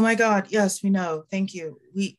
[0.00, 0.46] Oh my God.
[0.48, 1.24] Yes, we know.
[1.30, 1.78] Thank you.
[1.94, 2.16] We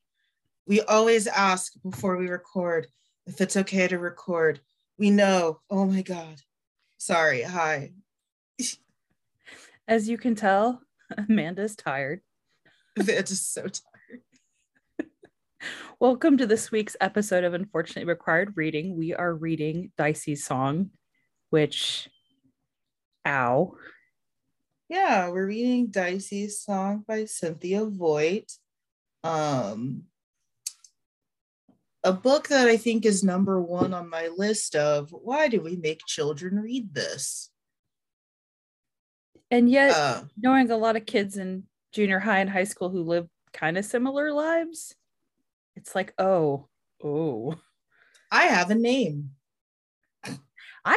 [0.67, 2.85] we always ask before we record
[3.25, 4.61] if it's okay to record.
[4.99, 5.61] We know.
[5.67, 6.35] Oh my God.
[6.99, 7.41] Sorry.
[7.41, 7.93] Hi.
[9.87, 10.83] As you can tell,
[11.17, 12.21] Amanda's tired.
[12.97, 15.09] It's just so tired.
[15.99, 18.95] Welcome to this week's episode of Unfortunately Required Reading.
[18.95, 20.91] We are reading Dicey's Song,
[21.49, 22.07] which,
[23.25, 23.73] ow,
[24.91, 28.51] Yeah, we're reading Dicey's song by Cynthia Voigt.
[29.23, 30.03] Um,
[32.03, 35.77] a book that I think is number one on my list of why do we
[35.77, 37.49] make children read this?
[39.49, 43.03] And yet, Uh, knowing a lot of kids in junior high and high school who
[43.03, 44.93] live kind of similar lives,
[45.77, 46.67] it's like, oh,
[47.01, 47.55] oh.
[48.29, 49.29] I have a name.
[50.25, 50.31] I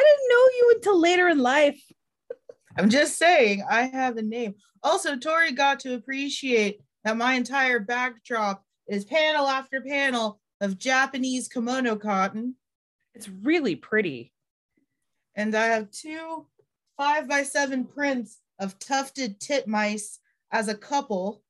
[0.03, 1.81] didn't know you until later in life.
[2.77, 4.55] I'm just saying, I have a name.
[4.83, 11.49] Also, Tori got to appreciate that my entire backdrop is panel after panel of Japanese
[11.49, 12.57] kimono cotton.
[13.15, 14.33] It's really pretty.
[15.37, 16.47] And I have two
[16.97, 20.19] five by seven prints of tufted titmice
[20.53, 21.43] as a couple.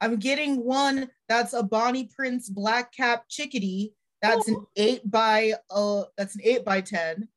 [0.00, 3.94] I'm getting one that's a Bonnie Prince black cap chickadee.
[4.22, 4.68] That's an Oh.
[4.76, 7.28] eight by uh that's an eight by ten.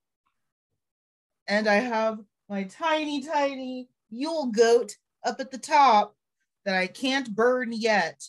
[1.47, 4.95] And I have my tiny, tiny Yule goat
[5.25, 6.15] up at the top
[6.65, 8.23] that I can't burn yet.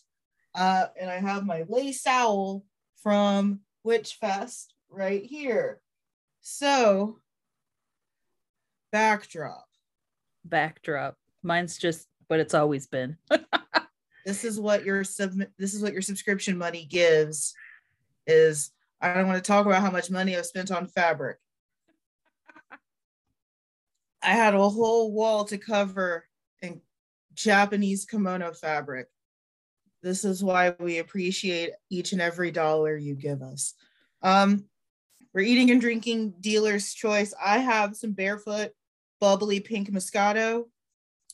[0.54, 2.64] Uh, and I have my lace owl
[3.02, 5.80] from Witch Fest right here.
[6.40, 7.18] So,
[8.90, 9.66] backdrop.
[10.44, 11.16] Backdrop.
[11.42, 13.16] Mine's just what it's always been.
[14.28, 15.32] This is what your sub.
[15.58, 17.54] This is what your subscription money gives.
[18.26, 21.38] Is I don't want to talk about how much money I've spent on fabric.
[24.22, 26.24] I had a whole wall to cover
[26.62, 26.80] in
[27.34, 29.06] Japanese kimono fabric.
[30.02, 33.74] This is why we appreciate each and every dollar you give us.
[34.22, 34.64] Um,
[35.32, 37.34] we're eating and drinking dealer's choice.
[37.42, 38.72] I have some barefoot
[39.20, 40.64] bubbly pink Moscato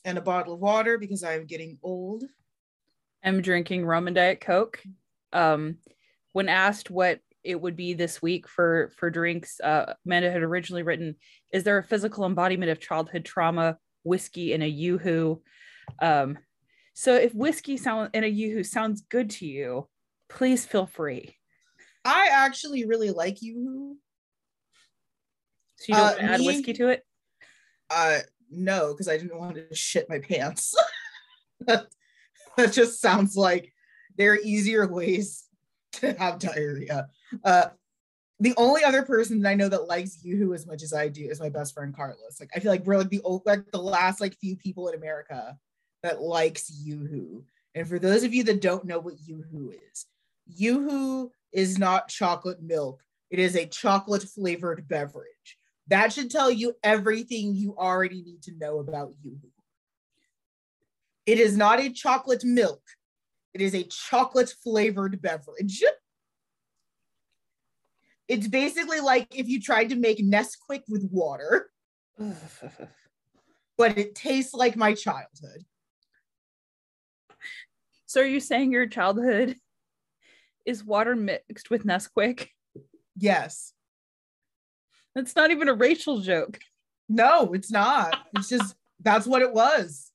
[0.03, 2.23] and a bottle of water because I'm getting old.
[3.23, 4.81] I'm drinking rum and diet coke.
[5.33, 5.77] Um,
[6.33, 10.83] when asked what it would be this week for for drinks, uh, Amanda had originally
[10.83, 11.15] written,
[11.53, 15.41] "Is there a physical embodiment of childhood trauma, whiskey, and a yoo-hoo?"
[16.01, 16.39] Um,
[16.93, 19.87] so if whiskey sound in a yoo-hoo sounds good to you,
[20.27, 21.37] please feel free.
[22.03, 23.97] I actually really like you.
[25.77, 27.05] So you don't Uh, want to add me- whiskey to it.
[27.89, 28.19] Uh,
[28.49, 30.73] no, because I didn't want to shit my pants.
[31.67, 31.85] that,
[32.57, 33.71] that just sounds like
[34.17, 35.43] there are easier ways
[35.93, 37.07] to have diarrhea.
[37.43, 37.67] Uh,
[38.39, 41.25] the only other person that I know that likes YooHoo as much as I do
[41.25, 42.39] is my best friend Carlos.
[42.39, 44.95] Like I feel like we're like the old, like the last like few people in
[44.95, 45.57] America
[46.03, 47.43] that likes YooHoo.
[47.75, 50.05] And for those of you that don't know what YooHoo is,
[50.59, 53.01] YooHoo is not chocolate milk.
[53.29, 55.57] It is a chocolate flavored beverage.
[55.87, 59.51] That should tell you everything you already need to know about YooHoo.
[61.25, 62.81] It is not a chocolate milk.
[63.53, 65.83] It is a chocolate flavored beverage.
[68.27, 71.69] It's basically like if you tried to make Nesquik with water,
[73.77, 75.65] but it tastes like my childhood.
[78.05, 79.57] so are you saying your childhood
[80.65, 82.47] is water mixed with Nesquik?
[83.15, 83.73] Yes.
[85.13, 86.59] That's not even a racial joke.
[87.07, 88.17] No, it's not.
[88.35, 90.11] It's just that's what it was.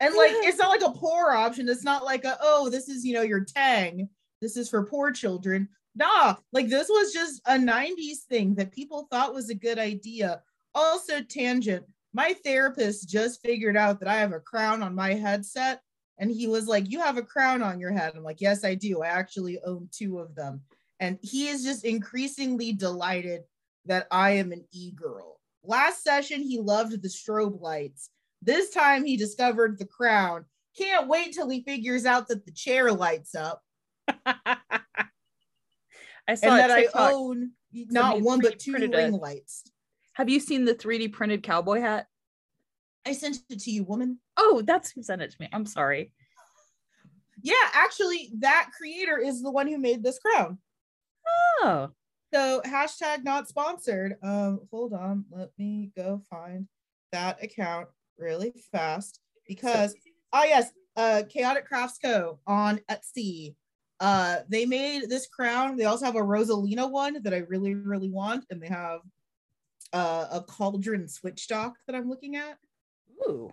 [0.00, 1.68] And like it's not like a poor option.
[1.68, 4.08] It's not like a oh, this is you know your tang.
[4.40, 5.68] This is for poor children.
[5.98, 10.42] Nah, like this was just a 90s thing that people thought was a good idea.
[10.74, 11.84] Also, tangent.
[12.14, 15.82] My therapist just figured out that I have a crown on my headset.
[16.18, 18.12] And he was like, You have a crown on your head.
[18.14, 19.02] I'm like, Yes, I do.
[19.02, 20.60] I actually own two of them.
[21.00, 23.42] And he is just increasingly delighted
[23.86, 25.40] that I am an e girl.
[25.64, 28.10] Last session, he loved the strobe lights.
[28.40, 30.44] This time, he discovered the crown.
[30.76, 33.64] Can't wait till he figures out that the chair lights up
[36.28, 39.12] I saw and that I own not one but two ring it.
[39.12, 39.64] lights.
[40.12, 42.06] Have you seen the 3D printed cowboy hat?
[43.06, 44.18] I sent it to you, woman.
[44.36, 45.48] Oh, that's who sent it to me.
[45.52, 46.12] I'm sorry.
[47.42, 50.58] Yeah, actually, that creator is the one who made this crown.
[51.62, 51.90] Oh,
[52.34, 54.16] So hashtag not sponsored.
[54.22, 56.68] Um, hold on, let me go find
[57.12, 57.88] that account
[58.18, 59.94] really fast because
[60.32, 62.40] oh yes, uh Chaotic Crafts Co.
[62.46, 63.54] on Etsy.
[64.00, 65.76] Uh, they made this crown.
[65.76, 69.00] They also have a Rosalina one that I really, really want, and they have
[69.92, 72.58] uh, a cauldron switch dock that I'm looking at.
[73.28, 73.52] ooh.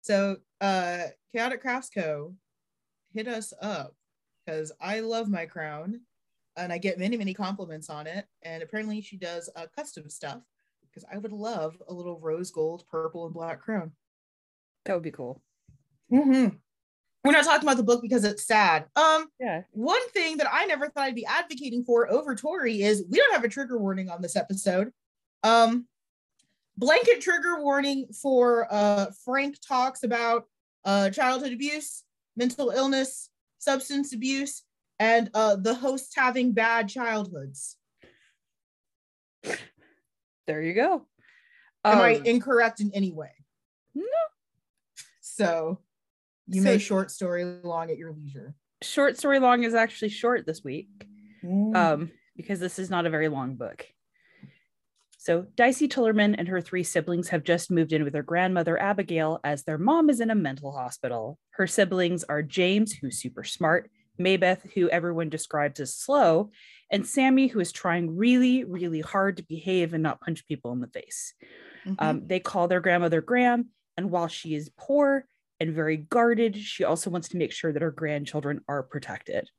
[0.00, 2.34] So uh Chaotic Crafts Co.
[3.12, 3.94] hit us up
[4.44, 6.00] because I love my crown
[6.56, 8.26] and I get many, many compliments on it.
[8.42, 10.40] And apparently she does uh, custom stuff
[10.82, 13.92] because I would love a little rose gold, purple, and black crown.
[14.84, 15.42] That would be cool.
[16.10, 16.56] Mm-hmm.
[17.24, 18.86] We're not talking about the book because it's sad.
[18.96, 19.62] Um, Yeah.
[19.72, 23.32] one thing that I never thought I'd be advocating for over Tori is we don't
[23.32, 24.92] have a trigger warning on this episode.
[25.42, 25.86] Um,
[26.76, 30.46] blanket trigger warning for uh Frank talks about
[30.84, 32.04] uh childhood abuse,
[32.36, 34.62] mental illness, substance abuse,
[35.00, 37.76] and uh the hosts having bad childhoods.
[40.46, 41.06] There you go.
[41.84, 43.32] Am I Um, incorrect in any way?
[43.94, 44.04] No.
[45.20, 45.80] So
[46.48, 48.54] you So- may short story long at your leisure.
[48.82, 50.88] short story long is actually short this week.
[51.44, 51.76] Mm.
[51.76, 53.86] um, because this is not a very long book.
[55.20, 59.40] So, Dicey Tillerman and her three siblings have just moved in with their grandmother, Abigail,
[59.44, 61.38] as their mom is in a mental hospital.
[61.50, 66.50] Her siblings are James, who's super smart, Maybeth, who everyone describes as slow,
[66.90, 70.80] and Sammy, who is trying really, really hard to behave and not punch people in
[70.80, 71.34] the face.
[71.84, 71.96] Mhm.
[71.98, 75.26] Um, they call their grandmother Graham, and while she is poor
[75.60, 79.50] and very guarded, she also wants to make sure that her grandchildren are protected.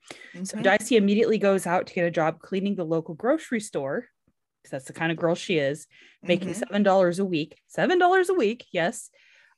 [0.43, 0.63] So Mhm.
[0.63, 4.07] Dicey immediately goes out to get a job cleaning the local grocery store
[4.61, 5.87] because that's the kind of girl she is,
[6.21, 6.55] making Mhm.
[6.55, 7.61] seven dollars a week.
[7.67, 9.09] Seven dollars a week, yes.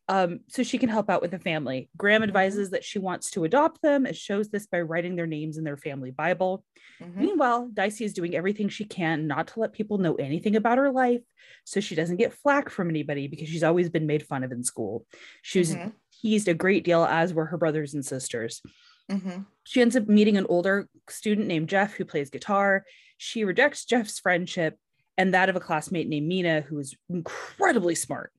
[0.08, 1.90] Um, so she can help out with the family.
[1.96, 2.26] Graham Mhm.
[2.26, 5.64] advises that she wants to adopt them and shows this by writing their names in
[5.64, 6.66] their family Bible.
[7.00, 7.16] Mhm.
[7.16, 10.92] Meanwhile, Dicey is doing everything she can not to let people know anything about her
[10.92, 11.22] life
[11.64, 14.64] so she doesn't get flack from anybody because she's always been made fun of in
[14.64, 15.06] school.
[15.44, 15.94] She was Mhm.
[16.22, 18.62] teased a great deal, as were her brothers and sisters.
[19.10, 19.46] Mhm.
[19.64, 22.86] She ends up meeting an older student named Jeff who plays guitar.
[23.18, 24.78] She rejects Jeff's friendship
[25.18, 28.34] and that of a classmate named Mina, who is incredibly smart.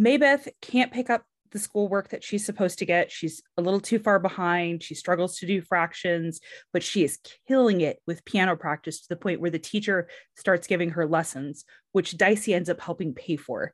[0.00, 3.10] Maybeth can't pick up the schoolwork that she's supposed to get.
[3.10, 4.82] She's a little too far behind.
[4.82, 6.40] She struggles to do fractions,
[6.72, 10.66] but she is killing it with piano practice to the point where the teacher starts
[10.66, 13.72] giving her lessons, which Dicey ends up helping pay for.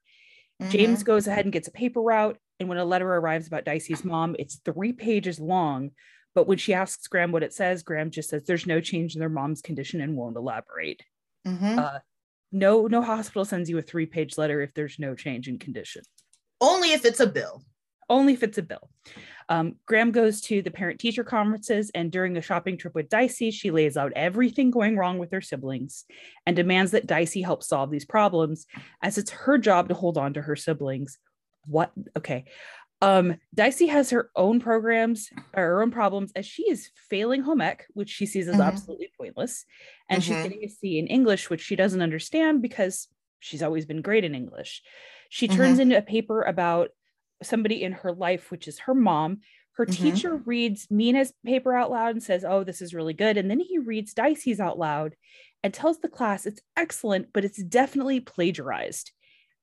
[0.69, 1.07] James Mhm.
[1.07, 2.39] goes ahead and gets a paper route.
[2.61, 5.91] And when a letter arrives about Dicey's mom, it's three pages long.
[6.33, 9.19] But when she asks Graham what it says, Graham just says there's no change in
[9.21, 11.03] their mom's condition and won't elaborate.
[11.45, 11.77] Mhm.
[11.79, 11.99] Uh,
[12.55, 16.03] no, no hospital sends you a three page letter if there's no change in condition.
[16.61, 17.63] Only if it's a bill.
[18.09, 18.89] Only if it's a bill.
[19.49, 23.51] Um, Graham goes to the parent teacher conferences, and during a shopping trip with Dicey,
[23.51, 26.05] she lays out everything going wrong with her siblings
[26.47, 28.67] and demands that Dicey help solve these problems,
[29.03, 31.19] as it's her job to hold on to her siblings.
[31.67, 31.93] What?
[32.17, 32.45] Okay.
[33.01, 37.61] Um, Dicey has her own programs or her own problems as she is failing home
[37.61, 38.61] ec, which she sees as Mhm.
[38.61, 39.65] absolutely pointless.
[40.09, 40.43] And she's Mhm.
[40.43, 43.09] getting a C in English, which she doesn't understand because
[43.41, 44.83] she's always been great in English.
[45.29, 46.91] She turns into a paper about
[47.43, 49.41] somebody in her life, which is her mom.
[49.73, 49.95] Her Mhm.
[49.95, 53.37] teacher reads Mina's paper out loud and says, Oh, this is really good.
[53.37, 55.17] And then he reads Dicey's out loud
[55.63, 59.13] and tells the class it's excellent, but it's definitely plagiarized.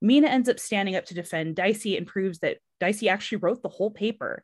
[0.01, 3.69] Mina ends up standing up to defend Dicey and proves that Dicey actually wrote the
[3.69, 4.43] whole paper.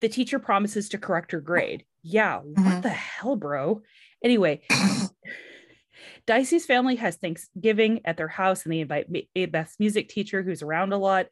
[0.00, 1.84] The teacher promises to correct her grade.
[2.02, 2.82] Yeah, what Mhm.
[2.82, 3.82] the hell, bro?
[4.24, 4.62] Anyway,
[6.26, 9.06] Dicey's family has Thanksgiving at their house and they invite
[9.52, 11.26] Beth's music teacher, who's around a lot.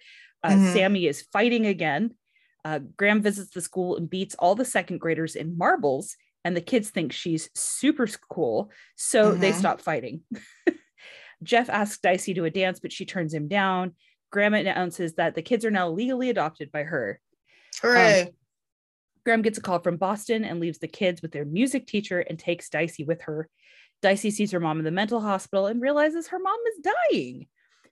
[0.44, 0.72] Uh, Mhm.
[0.72, 2.14] Sammy is fighting again.
[2.64, 6.60] Uh, Graham visits the school and beats all the second graders in marbles, and the
[6.60, 9.58] kids think she's super cool, so they Mhm.
[9.58, 10.22] stop fighting.
[11.42, 13.94] Jeff asks Dicey to a dance, but she turns him down.
[14.30, 17.20] Graham announces that the kids are now legally adopted by her.
[17.82, 18.28] Hooray.
[19.24, 22.38] Graham gets a call from Boston and leaves the kids with their music teacher and
[22.38, 23.48] takes Dicey with her.
[24.00, 27.46] Dicey sees her mom in the mental hospital and realizes her mom is dying.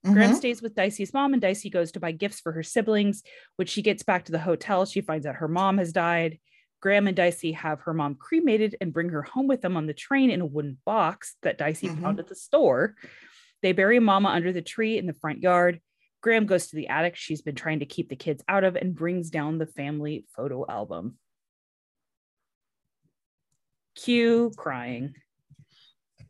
[0.05, 0.37] Graham Mhm.
[0.37, 3.25] stays with Dicey's mom, and Dicey goes to buy gifts for her siblings.
[3.57, 6.39] When she gets back to the hotel, she finds out her mom has died.
[6.81, 9.95] Graham and Dicey have her mom cremated and bring her home with them on the
[9.95, 12.03] train in a wooden box that Dicey Mhm.
[12.03, 12.95] found at the store.
[13.63, 15.81] They bury Mama under the tree in the front yard.
[16.21, 18.95] Graham goes to the attic she's been trying to keep the kids out of and
[18.95, 21.19] brings down the family photo album.
[23.95, 25.15] Cue crying.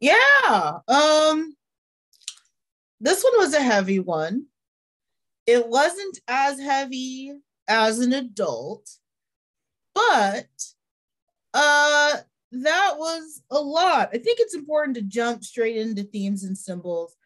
[0.00, 0.78] Yeah.
[0.88, 1.56] Um
[3.00, 4.46] this one was a heavy one.
[5.46, 7.32] It wasn't as heavy
[7.68, 8.88] as an adult,
[9.94, 10.46] but
[11.54, 12.16] uh
[12.52, 14.10] that was a lot.
[14.12, 17.16] I think it's important to jump straight into themes and symbols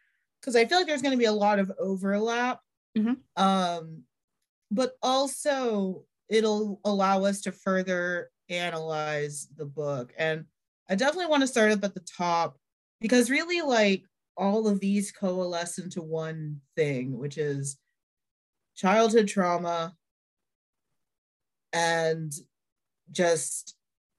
[0.41, 2.61] because I feel like there's going to be a lot of overlap.
[2.97, 3.23] Mhm.
[3.37, 4.05] Um
[4.71, 10.47] but also it'll allow us to further analyze the book and
[10.89, 12.59] I definitely want to start up at the top
[13.01, 14.05] because really like
[14.37, 17.79] all of these coalesce into one thing which is
[18.75, 19.97] childhood trauma
[21.73, 22.33] and
[23.13, 23.77] just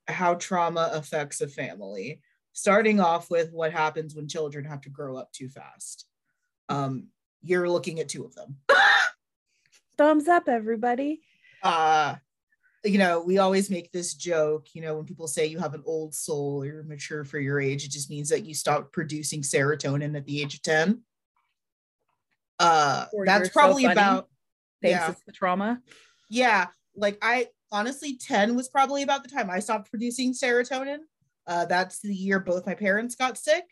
[0.07, 2.21] how trauma affects a family.
[2.53, 6.07] Starting off with what happens when children have to grow up too fast.
[6.71, 7.07] Um,
[7.43, 8.57] you're looking at two of them.
[9.97, 11.21] Thumbs up, everybody.
[11.63, 12.15] Uh,
[12.83, 15.83] you know, we always make this joke, you know, when people say you have an
[15.85, 19.41] old soul or you're mature for your age, it just means that you stopped producing
[19.41, 21.01] serotonin at the age of 10.
[22.59, 24.29] Uh, Or that's you're so probably about,
[24.81, 25.13] Thanks, Yeah.
[25.25, 25.81] the trauma.
[26.29, 30.99] yeah, like I honestly, 10 was probably about the time I stopped producing serotonin.
[31.47, 33.65] Uh, that's the year both my parents got sick.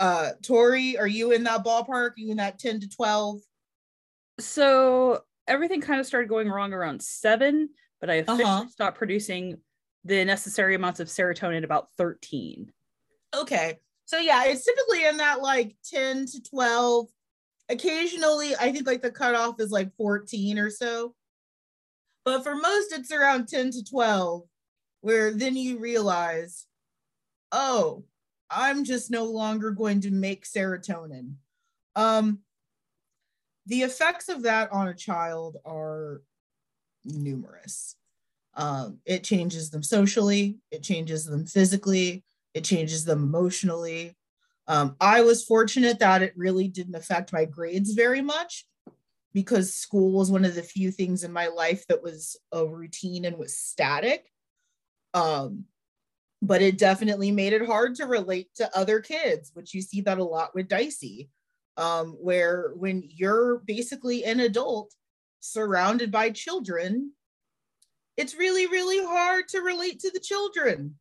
[0.00, 1.88] Uh, Tori, are you in that ballpark?
[1.90, 3.40] Are you in that 10 to 12?
[4.40, 7.68] So everything kind of started going wrong around seven,
[8.00, 8.66] but I officially Uh-huh.
[8.68, 9.60] stopped producing
[10.04, 12.72] the necessary amounts of serotonin about 13.
[13.36, 13.78] Okay.
[14.06, 17.06] So yeah, it's typically in that like 10 to 12.
[17.68, 21.14] Occasionally, I think like the cutoff is like 14 or so.
[22.24, 24.42] But for most, it's around 10 to 12,
[25.02, 26.66] where then you realize,
[27.52, 28.04] oh,
[28.50, 31.34] I'm just no longer going to make serotonin.
[31.94, 32.40] Um,
[33.66, 36.22] the effects of that on a child are
[37.04, 37.96] numerous.
[38.54, 44.16] Um, it changes them socially, it changes them physically, it changes them emotionally.
[44.66, 48.66] Um, I was fortunate that it really didn't affect my grades very much
[49.32, 53.24] because school was one of the few things in my life that was a routine
[53.24, 54.30] and was static.
[55.14, 55.64] Um,
[56.42, 60.18] but it definitely made it hard to relate to other kids, which you see that
[60.18, 61.28] a lot with Dicey,
[61.76, 64.94] um, where when you're basically an adult
[65.40, 67.12] surrounded by children,
[68.16, 70.98] it's really, really hard to relate to the children.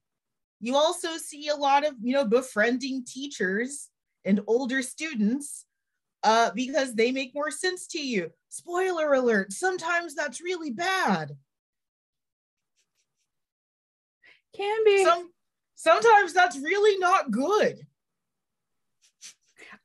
[0.60, 3.90] You also see a lot of, you know, befriending teachers
[4.26, 5.66] and older students
[6.24, 8.32] uh, because they make more sense to you.
[8.50, 11.32] Spoiler alert, sometimes that's really bad.
[14.60, 15.04] Can be.
[15.06, 15.30] Some
[15.76, 17.80] sometimes that's really not good.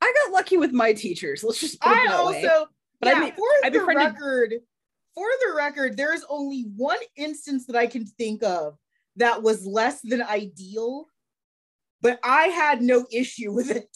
[0.01, 1.43] I got lucky with my teachers.
[1.43, 2.65] Let's just put it I that also, way.
[2.99, 4.53] But I yeah, mean, for I the befriended- record,
[5.13, 8.77] for the record, there is only one instance that I can think of
[9.15, 11.05] that was less than ideal,
[12.01, 13.87] but I had no issue with it.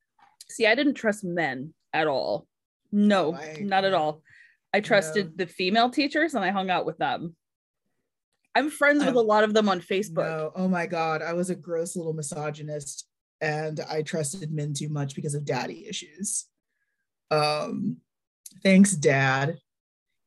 [0.50, 2.46] See, I didn't trust men at all.
[2.92, 4.22] No, I- not at all.
[4.74, 7.34] I trusted the female teachers and I hung out with them.
[8.56, 10.24] I'm friends with a lot of them on Facebook.
[10.24, 13.06] No, oh my god, I was a gross little misogynist
[13.42, 16.46] and I trusted men too much because of daddy issues.
[17.30, 17.98] Um
[18.62, 19.58] thanks dad.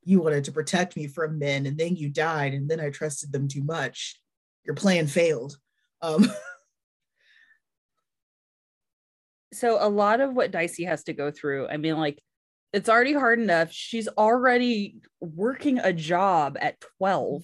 [0.03, 3.31] You wanted to protect me from men and then you died and then I trusted
[3.31, 4.21] them too much.
[4.63, 5.57] Your plan failed.
[6.03, 6.29] Um
[9.53, 12.19] so a lot of what Dicey has to go through, I mean, like
[12.74, 13.71] it's already hard enough.
[13.71, 17.41] She's already working a job at 12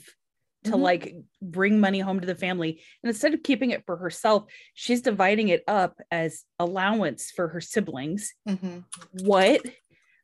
[0.65, 0.81] to Mhm.
[0.81, 2.81] like bring money home to the family.
[3.03, 7.61] And instead of keeping it for herself, she's dividing it up as allowance for her
[7.61, 8.33] siblings.
[8.47, 8.83] mhm.
[9.23, 9.61] What?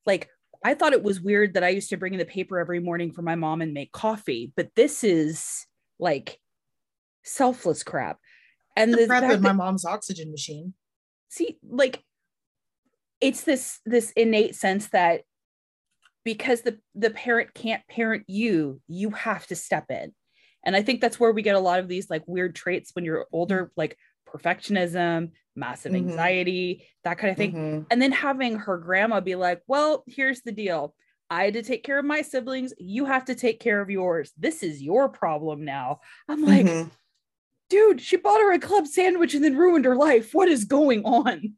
[0.05, 0.29] Like,
[0.63, 3.12] I thought it was weird that I used to bring in the paper every morning
[3.12, 5.65] for my mom and make coffee, but this is
[6.00, 6.39] like
[7.24, 8.19] selfless crap.
[8.75, 10.74] And the crap fact in my mom's oxygen machine.
[11.29, 12.03] see like
[13.21, 15.21] it's this this innate sense that
[16.24, 20.13] because the the parent can't parent you you have to step in
[20.63, 23.06] and i think that's where we get a lot of these like weird traits when
[23.06, 25.98] you're older like perfectionism massive Mhm.
[25.98, 27.53] anxiety that kind of thing.
[27.53, 27.86] Mhm.
[27.91, 30.96] and then having her grandma be like well here's the deal.
[31.30, 32.74] I had to take care of my siblings.
[32.77, 34.34] You have to take care of yours.
[34.38, 36.01] This is your problem now.
[36.27, 36.91] I'm like Mhm.
[37.70, 40.34] dude she bought her a club sandwich and then ruined her life.
[40.34, 41.56] What is going on?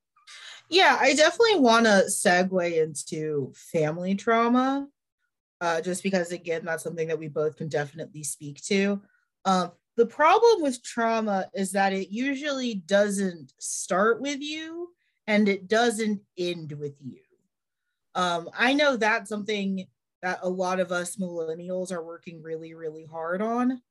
[0.70, 4.88] Yeah, I definitely want to segue into family trauma,
[5.64, 9.02] uh, just because, again, that's something that we both can definitely speak to.
[9.46, 14.90] Um, the problem with trauma is that it usually doesn't start with you
[15.26, 17.22] and it doesn't end with you.
[18.14, 19.88] Um, I know that's something
[20.22, 23.82] that a lot of us millennials are working really, really hard on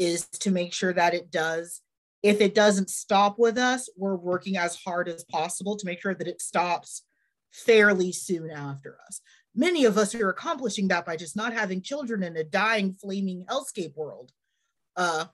[0.00, 1.82] is to make sure that it does
[2.24, 6.14] if it doesn't stop with us, we're working as hard as possible to make sure
[6.14, 7.02] that it stops
[7.52, 9.20] fairly soon after us.
[9.56, 13.46] Many of us are accomplishing that by just not having children in a dying, flaming
[13.46, 14.30] hellscape world.
[14.94, 15.24] Uh,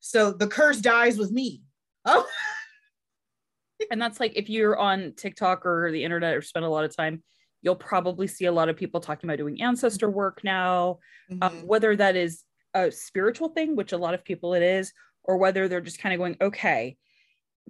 [0.00, 1.62] so the curse dies with me.
[2.04, 2.26] Oh,
[3.90, 6.94] and that's like if you're on TikTok or the internet or spend a lot of
[6.94, 7.22] time,
[7.62, 10.98] you'll probably see a lot of people talking about doing ancestor work now,
[11.30, 11.64] um, Mhm.
[11.64, 12.44] whether that is
[12.74, 14.92] a spiritual thing, which a lot of people it is,
[15.24, 16.96] or whether they're just kind of going, okay,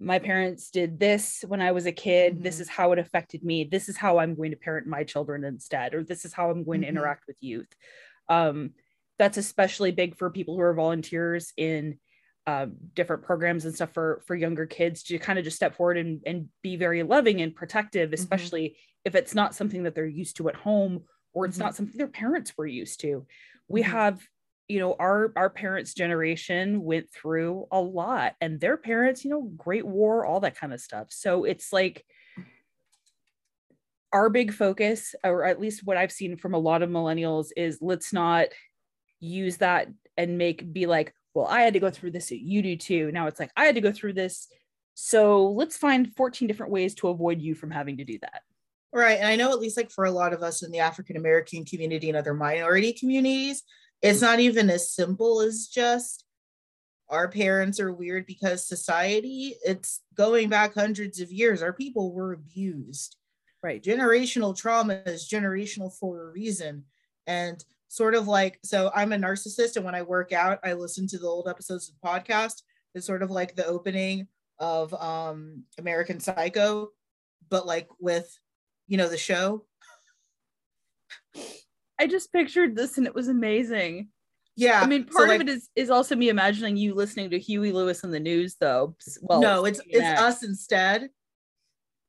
[0.01, 2.43] my parents did this when I was a kid.
[2.43, 2.61] This Mhm.
[2.63, 3.65] is how it affected me.
[3.65, 6.65] This is how I'm going to parent my children instead, or this is how I'm
[6.65, 6.85] going Mhm.
[6.85, 7.69] to interact with youth.
[8.29, 8.75] Um,
[9.19, 12.01] that's especially big for people who are volunteers in
[12.47, 15.99] um, different programs and stuff for for younger kids to kind of just step forward
[15.99, 18.15] and, and be very loving and protective Mm-hmm.
[18.15, 21.05] especially if it's not something that they're used to at home
[21.35, 21.61] or it's Mhm.
[21.61, 23.27] not something their parents were used to
[23.69, 23.85] we Mhm.
[23.85, 24.27] have
[24.71, 29.43] you know our our parents generation went through a lot and their parents you know
[29.57, 31.09] great war all that kind of stuff.
[31.11, 32.05] So it's like
[34.13, 37.79] our big focus or at least what i've seen from a lot of millennials is
[37.81, 38.49] let's not
[39.21, 39.87] use that
[40.17, 43.13] and make be like well i had to go through this you do too.
[43.13, 44.49] Now it's like i had to go through this.
[44.95, 48.43] So let's find 14 different ways to avoid you from having to do that.
[48.93, 49.19] Right.
[49.19, 51.65] And I know at least like for a lot of us in the African American
[51.65, 53.63] community and other minority communities,
[54.03, 56.25] it's not even as simple as just
[57.09, 61.61] our parents are weird because society, it's going back hundreds of years.
[61.61, 63.17] Our people were abused.
[63.63, 66.85] right Generational trauma is generational for a reason.
[67.27, 69.77] And sort of like, so I'm a narcissist.
[69.77, 72.63] And when I work out, I listen to the old episodes of the podcast.
[72.95, 74.29] It's sort of like the opening
[74.61, 76.91] of um, American Psycho,
[77.49, 78.39] but like with
[78.87, 79.65] you know the show
[82.01, 84.09] i just pictured this and it was amazing.
[84.57, 87.31] Yeah i mean so, part like, of it is is also me imagining you listening
[87.31, 88.97] to huey lewis and the news though.
[89.23, 91.11] Well no it's it's us instead.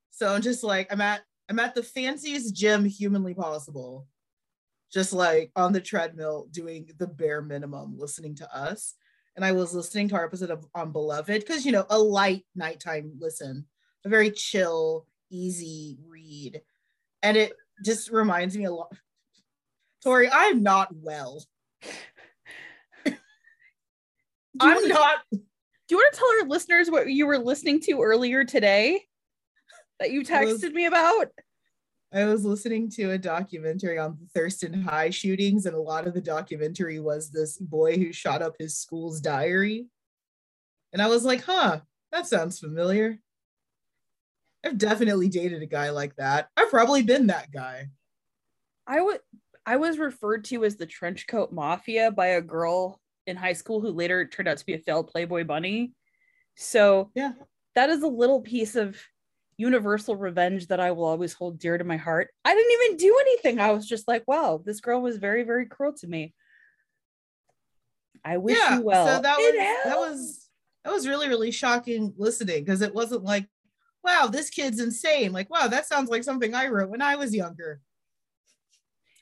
[0.10, 4.08] So i'm just like i'm at i'm at the fanciest gym humanly possible.
[4.92, 8.96] Just like on the treadmill doing the bare minimum listening to us.
[9.36, 12.46] And i was listening to our episode of on beloved because you know a light
[12.56, 13.66] nighttime listen
[14.04, 16.62] a very chill easy read.
[17.24, 18.94] And it just reminds me a lot
[20.04, 21.44] tori i'm not well
[24.60, 25.40] i'm not do
[25.90, 29.02] you want to tell our listeners what you were listening to earlier today
[30.00, 31.28] that you I was- texted me about
[32.14, 36.14] I was listening to a documentary on the Thurston High shootings, and a lot of
[36.14, 39.88] the documentary was this boy who shot up his school's diary.
[40.92, 41.80] And I was like, huh,
[42.12, 43.18] that sounds familiar.
[44.66, 46.50] I've definitely dated a guy like that.
[46.58, 47.88] I've probably been that guy.
[48.86, 49.20] I would
[49.66, 53.82] I was referred to as the trench coat mafia by a girl in high school
[53.82, 55.94] who later turned out to be a failed Playboy bunny.
[56.56, 57.34] So Yeah.
[57.76, 58.98] that is a little piece of
[59.58, 62.30] universal revenge that I will always hold dear to my heart.
[62.44, 63.60] I didn't even do anything.
[63.60, 66.34] I was just like, wow, this girl was very, very cruel to me.
[68.26, 68.78] I wish yeah.
[68.78, 69.06] you well.
[69.06, 69.54] So that was
[69.86, 70.50] that was
[70.84, 73.48] that was really, really shocking listening because it wasn't like,
[74.04, 75.32] wow, this kid's insane.
[75.32, 77.82] Like, wow, that sounds like something I wrote when I was younger.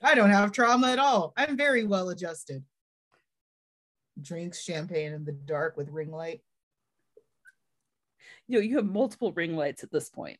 [0.01, 1.33] I don't have trauma at all.
[1.35, 2.63] I'm very well adjusted.
[4.21, 6.41] Drinks champagne in the dark with ring light.
[8.47, 10.39] you know, you have multiple ring lights at this point.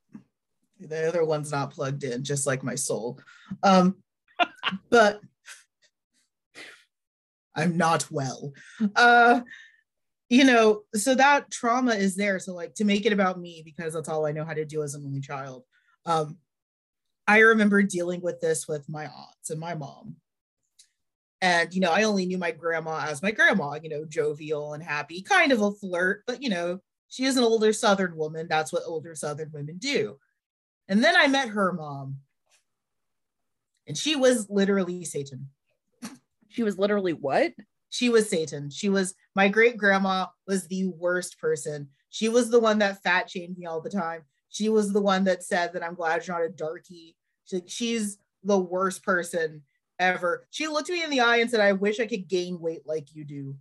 [0.80, 3.20] The other one's not plugged in, just like my soul.
[3.64, 3.98] Um,
[4.90, 5.20] but
[7.56, 8.54] I'm not well.
[8.96, 9.42] Uh,
[10.30, 12.40] you know, so that trauma is there.
[12.40, 14.84] So, like, to make it about me, because that's all I know how to do
[14.84, 15.64] as an only child.
[16.06, 16.38] Um,
[17.30, 20.16] I remember dealing with this with my aunts and my mom.
[21.42, 24.82] And, you know, I only knew my grandma as my grandma, you know, jovial and
[24.82, 28.48] happy, kind of a flirt, but, you know, she is an older Southern woman.
[28.50, 30.18] That's what older Southern women do.
[30.88, 32.16] And then I met her mom.
[33.86, 35.50] And she was literally Satan.
[36.48, 37.54] She was literally what?
[37.92, 38.72] She was Satan.
[38.72, 41.90] She was my great grandma was the worst person.
[42.10, 44.24] She was the one that fat shamed me all the time.
[44.50, 46.50] She was the one that said that I'm glad you're not a
[47.52, 47.68] darkie.
[47.68, 49.64] She, she's the worst person
[50.00, 50.48] ever.
[50.50, 53.14] She looked me in the eye and said, I wish I could gain weight like
[53.14, 53.56] you do.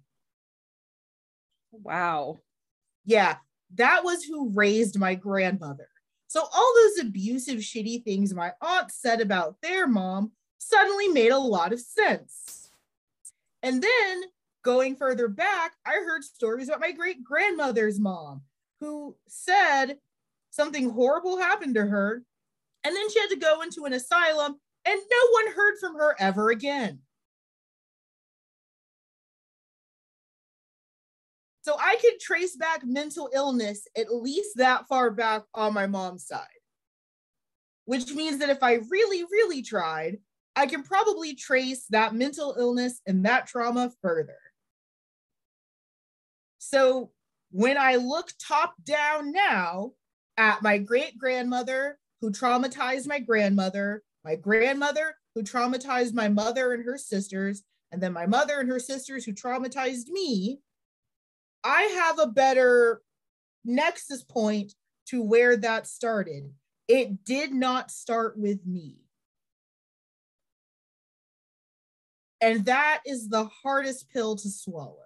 [1.72, 2.38] Wow.
[3.04, 3.36] Yeah,
[3.74, 5.88] that was who raised my grandmother.
[6.28, 11.38] So all those abusive, shitty things my aunt said about their mom suddenly made a
[11.38, 12.70] lot of sense.
[13.62, 14.22] And then
[14.62, 18.42] going further back, I heard stories about my great grandmother's mom
[18.80, 19.98] who said
[20.50, 22.22] something horrible happened to her.
[22.84, 26.16] And then she had to go into an asylum, and no one heard from her
[26.18, 27.00] ever again.
[31.62, 36.26] So I can trace back mental illness at least that far back on my mom's
[36.26, 36.46] side,
[37.84, 40.16] which means that if I really, really tried,
[40.56, 44.38] I can probably trace that mental illness and that trauma further.
[46.56, 47.10] So
[47.50, 49.92] when I look top down now
[50.36, 56.84] at my great grandmother who traumatized my grandmother, my grandmother who traumatized my mother and
[56.84, 60.60] her sisters, and then my mother and her sisters who traumatized me,
[61.64, 63.02] I have a better
[63.64, 64.74] nexus point
[65.06, 66.52] to where that started.
[66.86, 68.96] It did not start with me.
[72.40, 74.96] And that is the hardest pill to swallow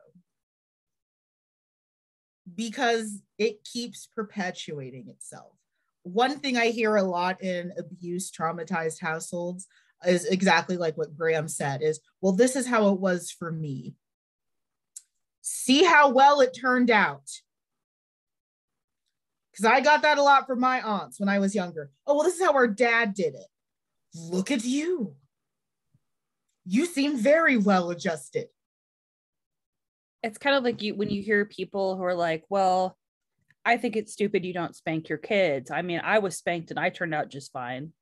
[2.54, 5.56] because it keeps perpetuating itself.
[6.04, 9.66] One thing I hear a lot in abuse traumatized households
[10.04, 13.94] is exactly like what Graham said is, well, this is how it was for me.
[15.42, 17.30] See how well it turned out.
[19.50, 21.90] Because I got that a lot from my aunts when I was younger.
[22.06, 23.46] Oh, well, this is how our dad did it.
[24.14, 25.14] Look at you.
[26.64, 28.48] You seem very well adjusted.
[30.22, 32.96] It's kind of like you when you hear people who are like, well,
[33.64, 35.70] I think it's stupid you don't spank your kids.
[35.70, 37.92] I mean, I was spanked and I turned out just fine.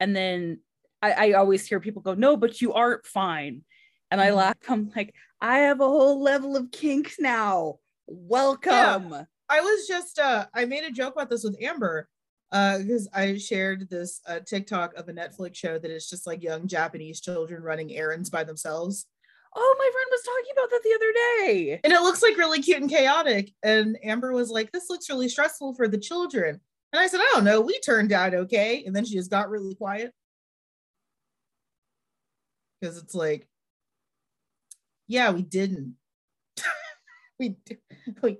[0.00, 0.60] And then
[1.00, 3.62] I, I always hear people go, no, but you aren't fine.
[4.10, 4.36] And I mm-hmm.
[4.36, 4.56] laugh.
[4.68, 7.76] I'm like, I have a whole level of kinks now.
[8.06, 9.10] Welcome.
[9.10, 9.24] Yeah.
[9.48, 12.08] I was just uh I made a joke about this with Amber
[12.52, 16.42] uh because I shared this uh TikTok of a Netflix show that is just like
[16.42, 19.06] young Japanese children running errands by themselves.
[19.58, 21.80] Oh, my friend was talking about that the other day.
[21.82, 23.52] And it looks like really cute and chaotic.
[23.62, 26.60] And Amber was like, This looks really stressful for the children.
[26.92, 28.84] And I said, I don't know, we turned out okay.
[28.84, 30.12] And then she just got really quiet.
[32.80, 33.48] Because it's like,
[35.08, 35.94] yeah, we didn't.
[37.38, 37.56] we,
[38.22, 38.38] we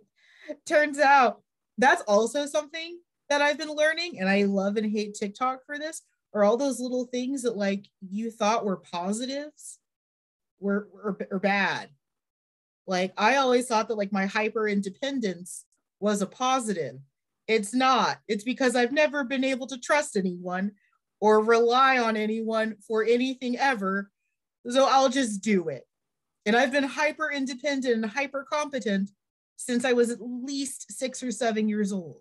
[0.66, 1.40] turns out
[1.78, 2.98] that's also something
[3.28, 6.02] that I've been learning, and I love and hate TikTok for this,
[6.32, 9.78] are all those little things that like you thought were positives
[10.60, 11.88] were, were, were bad.
[12.86, 15.64] Like I always thought that like my hyper independence
[16.00, 16.96] was a positive.
[17.48, 18.18] It's not.
[18.28, 20.72] It's because I've never been able to trust anyone
[21.20, 24.10] or rely on anyone for anything ever.
[24.68, 25.84] So I'll just do it.
[26.44, 29.10] And I've been hyper independent and hyper competent
[29.56, 32.20] since I was at least six or seven years old.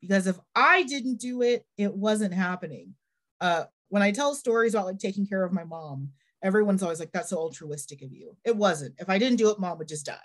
[0.00, 2.94] Because if I didn't do it, it wasn't happening.
[3.40, 6.10] Uh, when I tell stories about like taking care of my mom,
[6.44, 8.36] everyone's always like, that's so altruistic of you.
[8.44, 8.94] It wasn't.
[8.98, 10.18] If I didn't do it, mom would just die.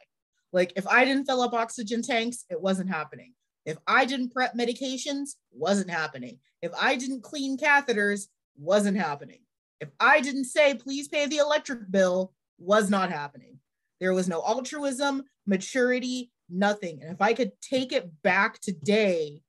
[0.51, 3.33] Like if I didn't fill up oxygen tanks, it wasn't happening.
[3.65, 6.39] If I didn't prep medications, wasn't happening.
[6.61, 8.27] If I didn't clean catheters,
[8.57, 9.39] wasn't happening.
[9.79, 13.59] If I didn't say, please pay the electric bill, was not happening.
[14.01, 16.99] There was no altruism, maturity, nothing.
[17.01, 19.41] And if I could take it back today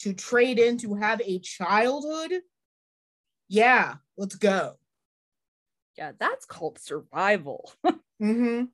[0.00, 2.32] to trade in to have a childhood,
[3.48, 4.79] yeah, let's go.
[6.00, 7.72] Yeah, that's called survival.
[7.86, 8.64] mm-hmm.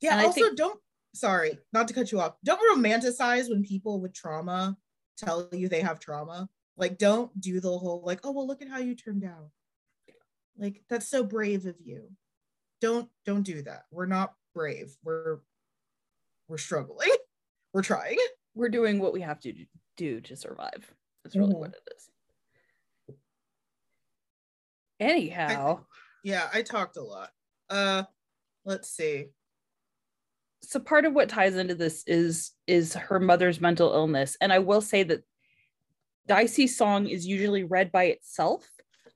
[0.00, 0.78] Yeah, and also think- don't
[1.14, 2.34] sorry, not to cut you off.
[2.44, 4.76] Don't romanticize when people with trauma
[5.16, 6.50] tell you they have trauma.
[6.76, 9.50] Like, don't do the whole like, oh well, look at how you turned out.
[10.58, 12.10] Like, that's so brave of you
[12.84, 15.38] don't don't do that we're not brave we're
[16.48, 17.08] we're struggling
[17.72, 18.18] we're trying
[18.54, 19.54] we're doing what we have to
[19.96, 20.92] do to survive
[21.24, 21.60] that's really mm-hmm.
[21.60, 22.10] what it is
[25.00, 25.82] anyhow I,
[26.22, 27.30] yeah i talked a lot
[27.70, 28.04] uh
[28.64, 29.26] let's see
[30.62, 34.58] so part of what ties into this is is her mother's mental illness and i
[34.58, 35.22] will say that
[36.26, 38.66] dicey's song is usually read by itself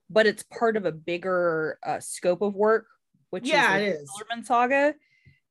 [0.09, 2.85] but it's part of a bigger uh, scope of work
[3.29, 4.01] which yeah, is, it is.
[4.01, 4.95] the Tillerman saga,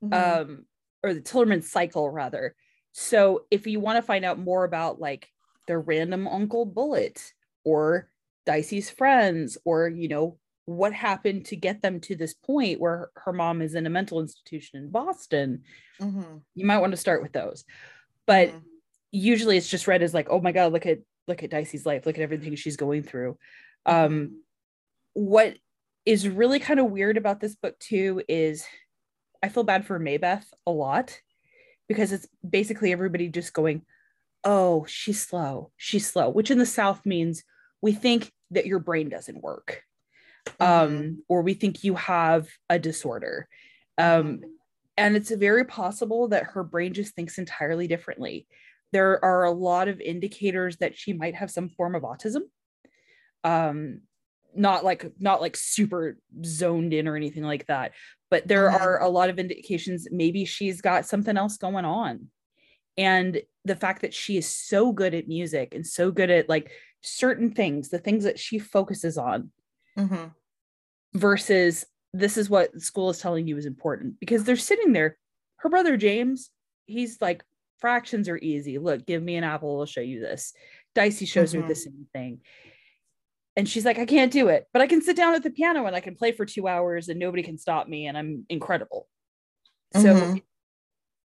[0.02, 0.40] mm-hmm.
[0.40, 0.64] um,
[1.02, 2.54] or the Tillerman cycle rather.
[2.92, 5.28] So if you want to find out more about like
[5.66, 7.32] the random Uncle Bullet
[7.64, 8.08] or
[8.48, 13.32] Dicey's friends, or you know what happened to get them to this point where her
[13.32, 15.62] mom is in a mental institution in Boston,
[16.00, 16.38] mm-hmm.
[16.54, 17.64] you might want to start with those.
[18.26, 18.58] But mm-hmm.
[19.12, 22.06] usually it's just read as like, oh my god, look at look at Dicey's life,
[22.06, 23.36] look at everything she's going through.
[23.86, 24.04] Mm-hmm.
[24.04, 24.42] Um,
[25.12, 25.56] what
[26.06, 28.64] is really kind of weird about this book too is
[29.42, 31.20] I feel bad for Maybeth a lot
[31.86, 33.82] because it's basically everybody just going,
[34.42, 35.70] "Oh, she's slow.
[35.76, 37.44] She's slow," which in the South means
[37.82, 39.82] we think that your brain doesn't work,
[40.46, 40.62] mm-hmm.
[40.62, 43.48] um, or we think you have a disorder,
[43.96, 44.40] um,
[44.96, 48.46] and it's very possible that her brain just thinks entirely differently.
[48.92, 52.42] There are a lot of indicators that she might have some form of autism.
[53.44, 54.00] Um,
[54.54, 57.92] not like not like super zoned in or anything like that
[58.30, 58.82] but there mm-hmm.
[58.82, 62.28] are a lot of indications maybe she's got something else going on
[62.96, 66.72] and the fact that she is so good at music and so good at like
[67.02, 69.50] certain things the things that she focuses on
[69.96, 70.26] mm-hmm.
[71.14, 75.16] versus this is what school is telling you is important because they're sitting there
[75.56, 76.50] her brother james
[76.86, 77.44] he's like
[77.78, 80.52] fractions are easy look give me an apple i'll show you this
[80.94, 81.62] dicey shows mm-hmm.
[81.62, 82.40] her the same thing
[83.56, 85.86] and she's like i can't do it but i can sit down at the piano
[85.86, 89.06] and i can play for two hours and nobody can stop me and i'm incredible
[89.94, 90.02] mm-hmm.
[90.02, 90.40] so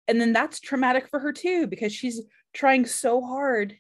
[0.08, 2.22] and then that's traumatic for her too because she's
[2.54, 3.76] trying so hard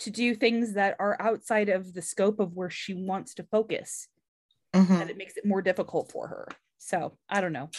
[0.00, 4.08] to do things that are outside of the scope of where she wants to focus
[4.74, 5.00] Mhm.
[5.02, 6.48] and it makes it more difficult for her.
[6.78, 7.70] So I don't know.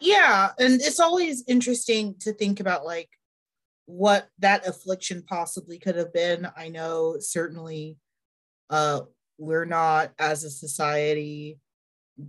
[0.00, 3.10] Yeah, and it's always interesting to think about like
[3.86, 6.48] what that affliction possibly could have been.
[6.56, 7.98] I know certainly
[8.70, 9.02] uh
[9.38, 11.58] we're not as a society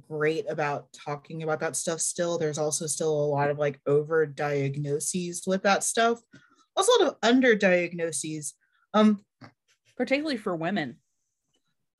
[0.07, 2.37] great about talking about that stuff still.
[2.37, 6.19] There's also still a lot of like over diagnoses with that stuff.
[6.75, 8.55] Also a lot of under diagnoses.
[8.93, 9.23] Um
[9.97, 10.97] Particularly for women.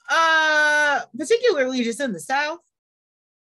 [0.10, 2.60] uh particularly just in the south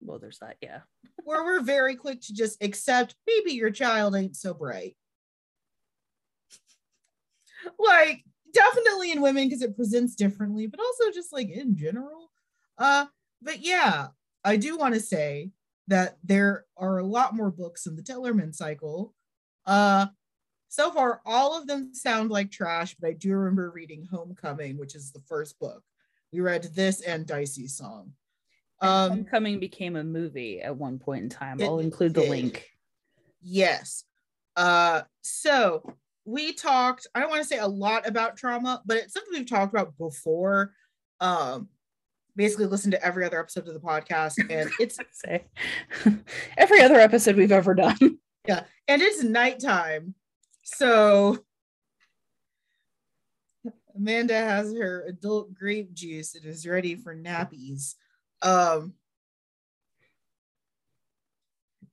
[0.00, 0.56] Well, there's that.
[0.60, 0.80] Yeah.
[1.24, 4.96] where we're very quick to just accept maybe your child ain't so bright.
[7.78, 12.30] Like definitely in women because it presents differently, but also just like in general.
[12.78, 13.06] Uh,
[13.42, 14.08] but yeah,
[14.44, 15.50] I do want to say
[15.88, 19.14] that there are a lot more books in the Tillerman cycle.
[19.66, 20.06] Uh,
[20.74, 24.96] so far, all of them sound like trash, but I do remember reading Homecoming, which
[24.96, 25.82] is the first book.
[26.32, 28.12] We read this and Dicey's song.
[28.80, 31.60] Um, Homecoming became a movie at one point in time.
[31.60, 32.66] It I'll include the link.
[33.40, 34.02] Yes.
[34.56, 39.12] Uh, so we talked, I don't want to say a lot about trauma, but it's
[39.12, 40.72] something we've talked about before.
[41.20, 41.68] Um,
[42.34, 44.98] basically listen to every other episode of the podcast, and it's
[46.56, 48.18] every other episode we've ever done.
[48.48, 48.64] Yeah.
[48.88, 50.16] And it's nighttime.
[50.64, 51.38] So
[53.94, 57.94] Amanda has her adult grape juice and is ready for nappies.
[58.42, 58.94] Um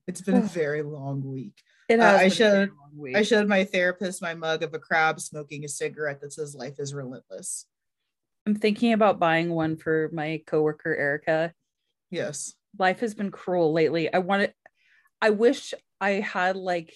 [0.08, 1.54] it's been a very long week.
[1.90, 3.16] It Uh, has I been a showed- very long week.
[3.18, 6.80] I showed my therapist my mug of a crab smoking a cigarette that says life
[6.80, 7.68] is relentless.
[8.48, 11.54] I'm thinking about buying one for my coworker Erica.
[12.10, 12.56] Yes.
[12.80, 14.12] Life has been cruel lately.
[14.12, 14.54] I wanted
[15.22, 16.94] I wish I had like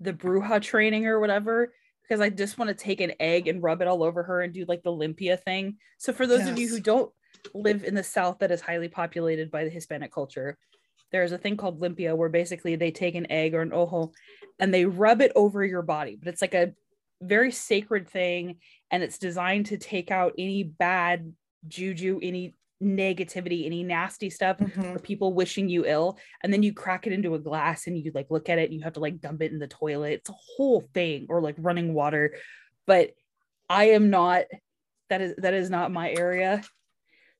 [0.00, 3.82] the Bruja training or whatever because I just want to take an egg and rub
[3.82, 5.76] it all over her and do like the limpia thing.
[5.98, 7.12] So for those of you who don't
[7.54, 10.58] live in the south that is highly populated by the Hispanic culture,
[11.12, 14.10] there's a thing called limpia where basically they take an egg or an ojo
[14.58, 16.72] and they rub it over your body, but it's like a
[17.22, 18.56] very sacred thing
[18.90, 21.32] and it's designed to take out any bad
[21.68, 24.96] juju, any negativity, any nasty stuff Mhm.
[24.96, 26.18] or people wishing you ill.
[26.42, 28.74] And then you crack it into a glass and you like look at it and
[28.74, 30.12] you have to like dump it in the toilet.
[30.12, 32.34] It's a whole thing or like running water.
[32.86, 33.12] But
[33.68, 34.44] I am not
[35.10, 36.62] that is that is not my area.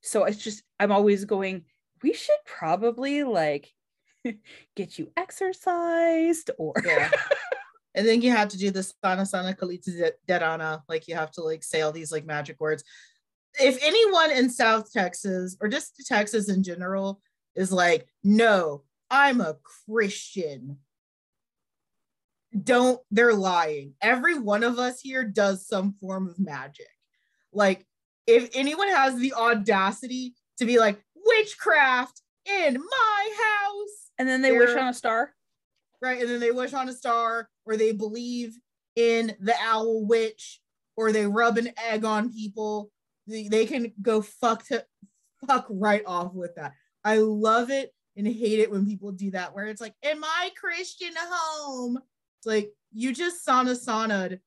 [0.02, 1.64] So it's just I'm always going,
[2.02, 3.72] we should probably like
[4.76, 7.10] get you exercised or Yeah.
[7.94, 10.82] and then you have to do the sana sana kalita derana.
[10.88, 12.84] Like you have to like say all these like magic words.
[13.58, 17.20] If anyone in South Texas or just Texas in general
[17.56, 20.78] is like, no, I'm a Christian.
[22.64, 23.94] Don't they're lying.
[24.00, 26.88] Every one of us here does some form of magic.
[27.52, 27.86] Like,
[28.26, 34.52] if anyone has the audacity to be like witchcraft in my house, and then they
[34.52, 35.32] wish on a star.
[36.02, 36.20] right?
[36.20, 38.56] And then they wish on a star, or they believe
[38.96, 40.60] in the owl witch,
[40.96, 42.90] or they rub an egg on people.
[43.26, 44.84] They, they can go fuck to
[45.46, 46.72] fuck right off with that.
[47.04, 50.50] I love it and hate it when people do that, where it's like, in my
[50.56, 51.98] Christian home.
[52.38, 54.40] It's like you just sauna saunaed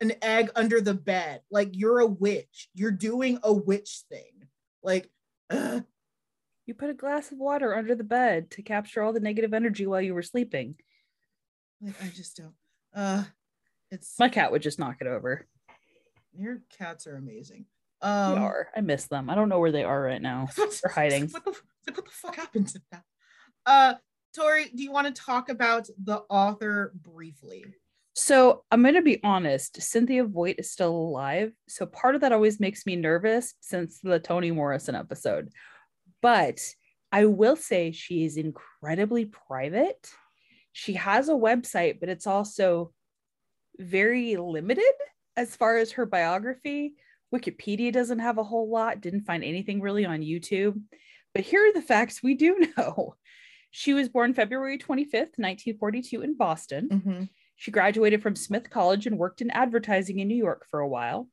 [0.00, 1.40] an egg under the bed.
[1.50, 2.68] Like you're a witch.
[2.74, 4.32] You're doing a witch thing.
[4.82, 5.10] Like,
[5.50, 5.84] ugh.
[6.66, 9.86] You put a glass of water under the bed to capture all the negative energy
[9.86, 10.76] while you were sleeping.
[11.80, 12.54] like I just don't.
[12.94, 13.24] Uh,
[13.90, 15.46] it's My cat would just knock it over.
[16.32, 17.66] your cats are amazing.
[18.02, 18.68] They Um, are.
[18.76, 19.28] I miss them.
[19.30, 20.48] I don't know where they are right now.
[20.56, 21.28] They're hiding.
[21.28, 21.50] What the,
[21.92, 23.02] what the fuck happened to that?
[23.66, 23.94] Uh,
[24.34, 27.64] Tori, do you want to talk about the author briefly?
[28.14, 29.80] So I'm going to be honest.
[29.82, 31.52] Cynthia Voigt is still alive.
[31.68, 35.50] So part of that always makes me nervous since the Toni Morrison episode.
[36.22, 36.60] But
[37.12, 40.10] I will say she is incredibly private.
[40.72, 42.92] She has a website, but it's also
[43.78, 44.84] very limited
[45.36, 46.94] as far as her biography.
[47.34, 50.80] Wikipedia doesn't have a whole lot, didn't find anything really on YouTube.
[51.34, 53.14] But here are the facts we do know.
[53.70, 56.88] She was born February 25th, 1942, in Boston.
[56.90, 57.22] Mm-hmm.
[57.56, 61.28] She graduated from Smith College and worked in advertising in New York for a while.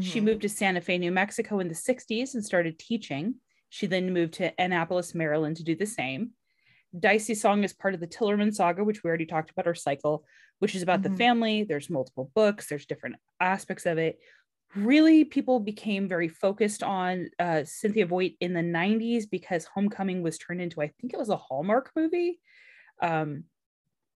[0.00, 0.24] She Mm-hmm.
[0.24, 3.36] moved to Santa Fe, New Mexico in the 60s and started teaching.
[3.68, 6.30] She then moved to Annapolis, Maryland to do the same.
[6.98, 10.24] Dicey Song is part of the Tillerman saga, which we already talked about, our cycle,
[10.60, 11.10] which is about Mhm.
[11.10, 11.64] the family.
[11.64, 14.18] There's multiple books, there's different aspects of it.
[14.76, 20.38] Really, people became very focused on uh, Cynthia Voigt in the 90s because Homecoming was
[20.38, 22.40] turned into, I think it was a Hallmark movie.
[23.00, 23.44] Um,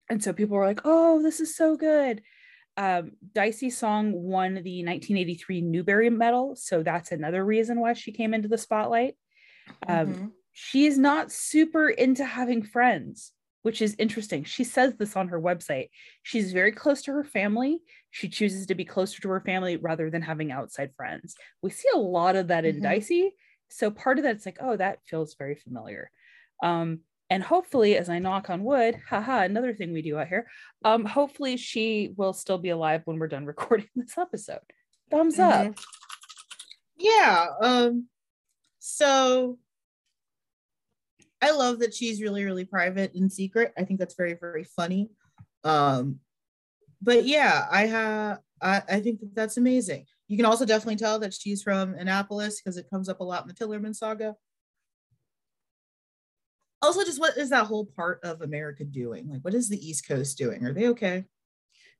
[0.08, 2.22] and so people were like, oh, this is so good.
[2.76, 6.56] Um, Dicey Song won the 1983 Newbery Medal.
[6.56, 9.14] So that's another reason why she came into the spotlight.
[9.88, 10.32] Um, Mhm.
[10.52, 13.32] she's not super into having friends,
[13.66, 14.44] which is interesting.
[14.44, 15.88] She says this on her website.
[16.22, 17.80] She's very close to her family.
[18.12, 21.34] She chooses to be closer to her family rather than having outside friends.
[21.62, 22.82] We see a lot of that in Mhm.
[22.84, 23.34] Dicey.
[23.68, 26.12] So part of that's like, oh, that feels very familiar.
[26.62, 30.48] Um, and hopefully, as I knock on wood, haha, another thing we do out here,
[30.84, 34.60] um, hopefully she will still be alive when we're done recording this episode.
[35.10, 35.66] Thumbs up.
[35.66, 35.84] Mhm.
[36.98, 37.48] Yeah.
[37.60, 38.06] Um.
[38.78, 39.58] So
[41.42, 43.72] I love that she's really, really private and secret.
[43.76, 45.10] I think that's very, very funny.
[45.64, 46.20] Um.
[47.02, 48.38] But yeah, I have.
[48.62, 50.06] I, I think that that's amazing.
[50.28, 53.42] You can also definitely tell that she's from Annapolis because it comes up a lot
[53.42, 54.34] in the Tillerman saga.
[56.82, 59.28] Also, just what is that whole part of America doing?
[59.28, 60.64] Like, what is the East Coast doing?
[60.64, 61.24] Are they okay?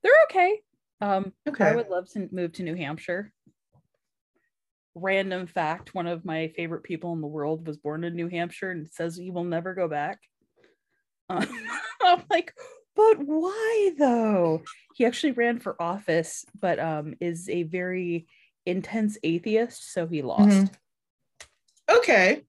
[0.03, 0.61] They're okay.
[1.01, 1.64] Um, Okay.
[1.64, 3.33] I would love to move to New Hampshire.
[4.99, 8.71] Random fact one of my favorite people in the world was born in New Hampshire
[8.71, 10.19] and says he will never go back.
[11.29, 11.45] Um,
[12.03, 12.55] I'm like,
[12.95, 14.63] but why though?
[14.95, 18.29] He actually ran for office, but um, is a very
[18.65, 20.49] intense atheist, so he lost.
[20.49, 20.75] Mhm.
[21.91, 22.43] Okay.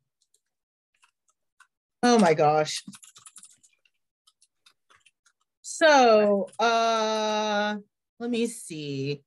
[2.04, 2.84] Oh my gosh.
[5.64, 7.78] So, uh
[8.20, 9.24] let me see.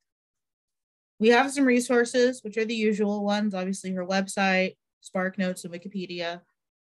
[1.20, 5.72] We have some resources, which are the usual ones, obviously her website, Spark Notes and
[5.72, 6.40] Wikipedia,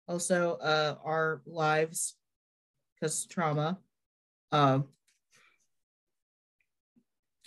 [0.08, 2.16] also uh our lives
[2.96, 3.80] because trauma.
[4.52, 4.86] Um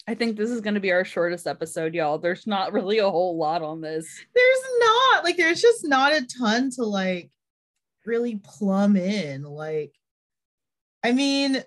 [0.09, 2.17] I think this is going to be our shortest episode, y'all.
[2.17, 4.07] There's not really a whole lot on this.
[4.35, 7.31] there's not like there's just not a ton to like
[8.07, 9.93] really plumb in like
[11.05, 11.63] i mean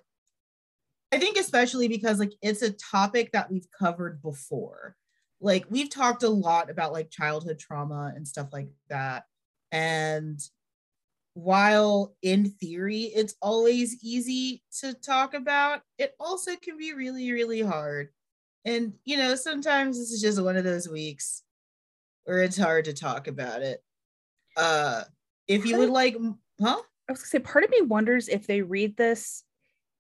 [1.12, 4.96] i think especially because like it's a topic that we've covered before
[5.42, 9.26] like we've talked a lot about like childhood trauma and stuff like that
[9.72, 10.40] and
[11.34, 17.62] while in theory it's always easy to talk about it also can be really really
[17.62, 18.10] hard
[18.66, 21.44] and you know sometimes this is just one of those weeks
[22.26, 23.84] where it's hard to talk about it.
[24.56, 25.04] Uh
[25.48, 26.16] if you would like
[26.62, 26.82] huh?
[27.10, 29.44] I was gonna say, part of me wonders if they read this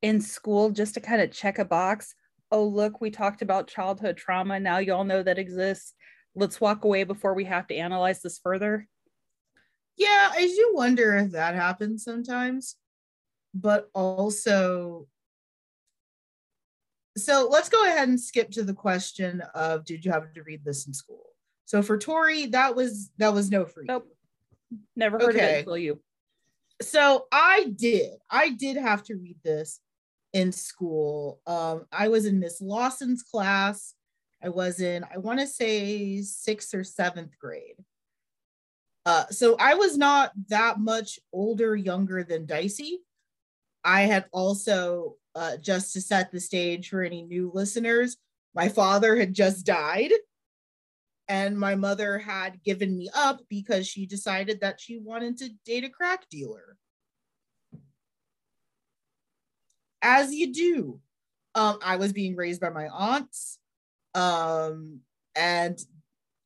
[0.01, 2.15] in school just to kind of check a box.
[2.51, 4.59] Oh, look, we talked about childhood trauma.
[4.59, 5.93] Now y'all know that exists.
[6.35, 8.87] Let's walk away before we have to analyze this further.
[9.97, 12.75] Yeah, I do wonder if that happens sometimes.
[13.53, 15.07] But also
[17.17, 20.63] so let's go ahead and skip to the question of did you have to read
[20.63, 21.25] this in school?
[21.65, 23.85] So for Tori, that was that was no free.
[23.87, 23.93] you.
[23.93, 24.07] Nope.
[24.95, 25.99] Never heard of it until you.
[26.81, 28.13] so I did.
[28.29, 29.79] I did have to read this
[30.33, 31.39] in school.
[31.45, 33.93] Um, I was in Miss Lawson's class.
[34.43, 37.75] I was in, I want to say sixth or seventh grade.
[39.05, 42.99] Uh, so I was not that much older, younger than Dicey.
[43.83, 48.17] I had also, uh, just to set the stage for any new listeners,
[48.53, 50.11] my father had just died.
[51.27, 55.85] And my mother had given me up because she decided that she wanted to date
[55.85, 56.77] a crack dealer.
[60.01, 60.99] As you do.
[61.53, 63.59] Um, I was being raised by my aunts.
[64.15, 65.01] Um,
[65.35, 65.79] and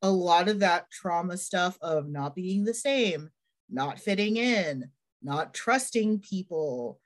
[0.01, 3.29] a lot of that trauma stuff of not being the same,
[3.69, 4.89] not fitting in,
[5.21, 6.99] not trusting people,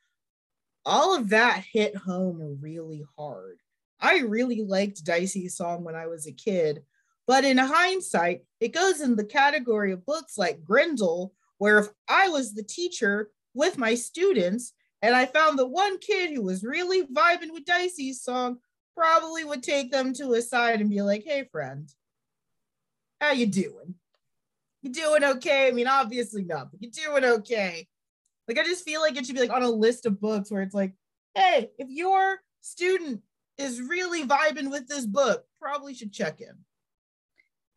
[0.86, 3.60] all of that hit home really hard.
[4.02, 6.84] I really liked Dicey's song when I was a kid,
[7.28, 12.30] but in hindsight, it goes in the category of books like Grendel, where if I
[12.30, 17.04] was the teacher with my students and I found the one kid who was really
[17.04, 18.58] vibing with Dicey's song,
[18.96, 21.90] probably would take them to a side and be like, "Hey, friend,
[23.22, 23.96] how you doing?
[24.82, 25.68] You doing okay?
[25.68, 27.88] I mean, obviously not, but you doing okay."
[28.48, 30.64] Like, I just feel like it should be like on a list of books where
[30.64, 30.94] it's like,
[31.36, 33.22] "Hey, if your student
[33.58, 36.66] is really vibing with this book, probably should check in."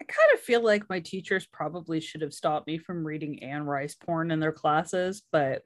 [0.01, 3.64] I kind of feel like my teachers probably should have stopped me from reading Anne
[3.64, 5.62] Rice porn in their classes, but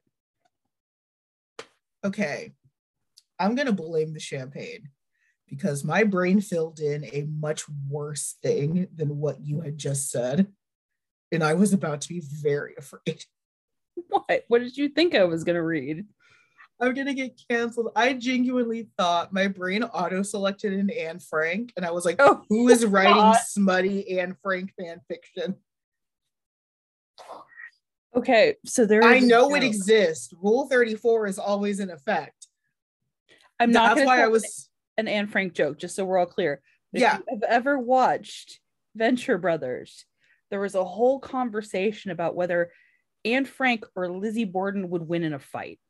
[2.04, 2.52] okay,
[3.38, 4.88] I'm going to blame the champagne
[5.48, 10.46] because my brain filled in a much worse thing than what you had just said.
[11.32, 13.24] And I was about to be very afraid.
[14.08, 14.44] what?
[14.48, 16.04] What did you think I was going to read?
[16.78, 17.90] I'm going to get canceled.
[17.96, 21.72] I genuinely thought my brain auto selected in Anne Frank.
[21.76, 23.38] And I was like, Oh, who is writing God.
[23.46, 25.54] smutty Anne Frank fan fiction?
[28.16, 28.56] Okay.
[28.64, 29.02] So there.
[29.04, 30.32] I know it exists.
[30.40, 32.48] Rule 34 is always in effect.
[33.58, 34.68] I'm not That's why I was.
[34.98, 36.60] an Anne Frank joke, just so we're all clear.
[36.92, 37.18] If Yeah.
[37.18, 38.60] you have ever watched
[38.94, 40.04] Venture Brothers,
[40.50, 42.70] there was a whole conversation about whether
[43.24, 45.80] Anne Frank or Lizzie Borden would win in a fight.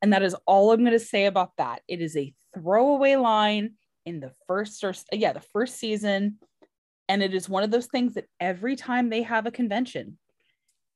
[0.00, 1.82] And that is all I'm going to say about that.
[1.88, 3.74] It is a throwaway line
[4.06, 6.38] in the first or yeah, the first season.
[7.08, 10.18] And it is one of those things that every time they have a convention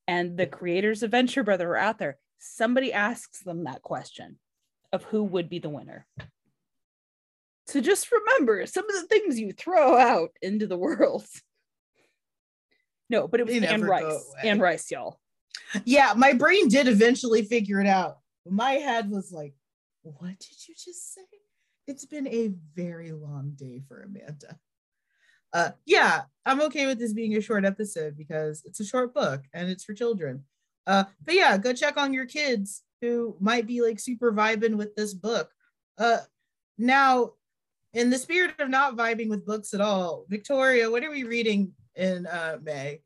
[0.07, 4.37] and the creators of Venture Brother are out there, somebody asks them that question
[4.91, 6.05] of who would be the winner.
[7.65, 11.25] So just remember some of the things you throw out into the world.
[13.09, 14.33] No, but it was Anne Rice.
[14.43, 15.19] Anne Rice, y'all.
[15.85, 18.17] Yeah, my brain did eventually figure it out.
[18.45, 19.53] My head was like,
[20.03, 21.21] what did you just say?
[21.87, 24.59] It's been a very long day for Amanda.
[25.53, 29.43] Uh, yeah, I'm okay with this being a short episode because it's a short book
[29.53, 30.43] and it's for children.
[30.87, 34.95] Uh, but yeah, go check on your kids who might be like super vibing with
[34.95, 35.49] this book.
[35.97, 36.19] Uh,
[36.77, 37.31] now,
[37.93, 41.73] in the spirit of not vibing with books at all, Victoria, what are we reading
[41.95, 43.01] in uh, May?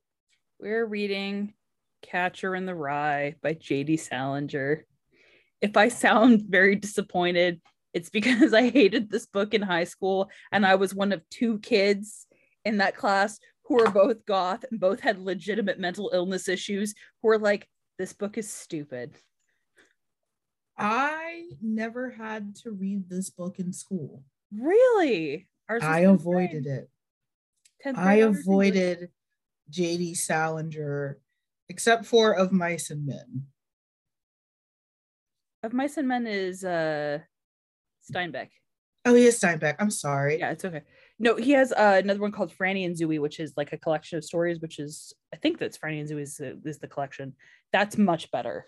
[0.59, 1.53] We're reading
[2.01, 3.97] Catcher in the Rye by J.D.
[3.97, 4.85] Salinger.
[5.61, 7.61] If I sound very disappointed,
[7.93, 11.59] it's because I hated this book in high school and I was one of two
[11.59, 12.25] kids
[12.65, 17.29] in that class who were both goth and both had legitimate mental illness issues who
[17.29, 19.15] were like, this book is stupid.
[20.77, 24.23] I never had to read this book in school.
[24.53, 25.47] Really?
[25.81, 26.65] I avoided grade.
[26.65, 26.89] it.
[27.85, 28.41] I grade honors English.
[28.41, 29.09] avoided
[29.71, 31.17] JD Salinger,
[31.69, 33.47] except for Of Mice and Men.
[35.63, 37.19] Of Mice and Men is uh
[38.09, 38.49] Steinbeck.
[39.03, 39.75] Oh, he is Steinbeck.
[39.79, 40.39] I'm sorry.
[40.39, 40.83] Yeah, it's okay.
[41.19, 44.17] No, he has uh, another one called Franny and Zooey, which is like a collection
[44.17, 47.33] of stories, which is I think that's Franny and Zooey is, the- is the collection.
[47.73, 48.65] That's much better.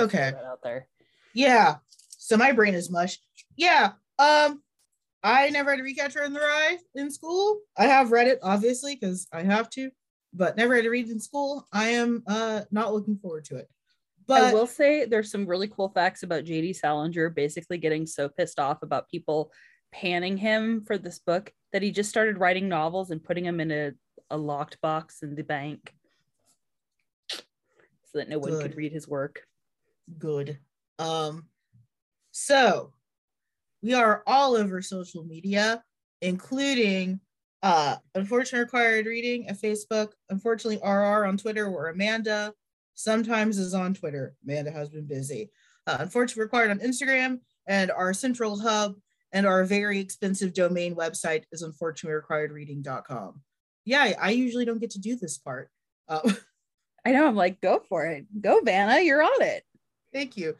[0.00, 0.32] Okay.
[0.46, 0.88] out there.
[1.34, 1.76] Yeah.
[2.08, 3.18] So my brain is mush.
[3.56, 3.92] Yeah.
[4.18, 4.62] Um,
[5.22, 7.60] I never had to read Catcher in the Rye in school.
[7.76, 9.90] I have read it, obviously, because I have to,
[10.32, 11.68] but never had to read in school.
[11.72, 13.68] I am uh not looking forward to it.
[14.26, 18.28] But I will say there's some really cool facts about JD Salinger basically getting so
[18.28, 19.52] pissed off about people
[19.92, 23.70] panning him for this book that he just started writing novels and putting them in
[23.70, 23.92] a,
[24.30, 25.94] a locked box in the bank
[27.28, 29.42] so that no one could read his work.
[30.18, 30.58] good.
[30.98, 31.46] Um,
[32.30, 32.92] so
[33.82, 35.82] we are all over social media,
[36.20, 37.20] including
[37.62, 42.52] uh unfortunately required reading at Facebook, unfortunately RR on Twitter, where Amanda
[42.94, 44.34] sometimes is on Twitter.
[44.44, 45.50] Amanda has been busy.
[45.86, 48.94] Uh, unfortunately required on Instagram, and our central hub
[49.32, 53.40] and our very expensive domain website is unfortunately required reading.com.
[53.84, 55.70] Yeah, I usually don't get to do this part.
[56.08, 56.32] Uh,
[57.04, 57.26] I know.
[57.26, 58.26] I'm like, go for it.
[58.40, 59.00] Go, Vanna.
[59.00, 59.64] You're on it.
[60.12, 60.56] Thank you.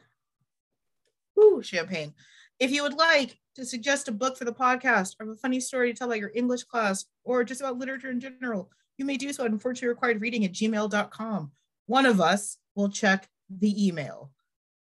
[1.39, 2.13] Ooh, champagne.
[2.59, 5.91] If you would like to suggest a book for the podcast or a funny story
[5.91, 9.31] to tell about your English class or just about literature in general, you may do
[9.31, 11.51] so at unfortunately required reading at gmail.com.
[11.85, 14.31] One of us will check the email.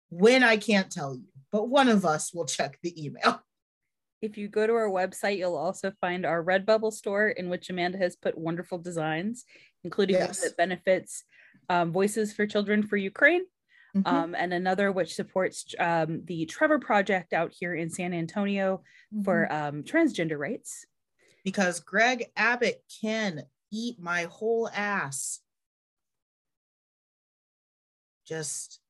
[0.09, 3.43] When I can't tell you, but one of us will check the email.
[4.23, 7.97] If you go to our website, you'll also find our Redbubble store in which Amanda
[7.99, 9.45] has put wonderful designs,
[9.83, 11.25] including one that benefits
[11.71, 13.47] um, Voices for Children for Ukraine,
[13.97, 14.07] Mhm.
[14.07, 18.83] um, and another which supports um, the Trevor Project out here in San Antonio
[19.25, 20.87] for um, transgender rights.
[21.43, 25.41] because Greg Abbott can eat my whole ass.
[28.27, 28.81] Just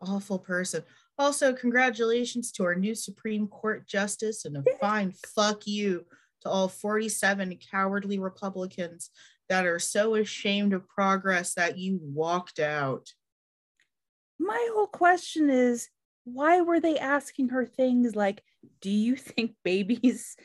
[0.00, 0.82] awful person.
[1.18, 6.06] Also, congratulations to our new Supreme Court Justice and a fine fuck you
[6.42, 9.10] to all 47 cowardly Republicans
[9.48, 13.12] that are so ashamed of progress that you walked out.
[14.38, 15.88] My whole question is
[16.24, 18.42] why were they asking her things like,
[18.80, 20.36] Do you think babies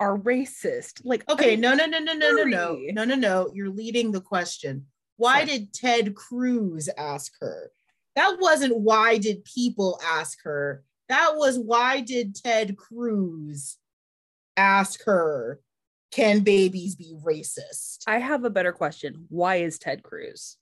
[0.00, 1.02] are racist?
[1.04, 3.50] Like, Okay, no, no, no, no, no, no, no, no, no, no.
[3.54, 4.86] You're leading the question.
[5.16, 7.70] Why did Ted Cruz ask her?
[8.18, 10.82] That wasn't why did people ask her.
[11.08, 13.76] That was why did Ted Cruz
[14.56, 15.60] ask her,
[16.10, 17.98] can babies be racist?
[18.08, 19.26] I have a better question.
[19.28, 20.56] Why is Ted Cruz?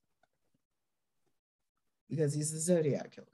[2.10, 3.26] Because he's the Zodiac killer.